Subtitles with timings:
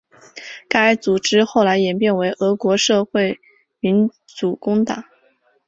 [0.67, 3.39] 该组织后来演变为俄国社会
[3.79, 5.03] 民主工党。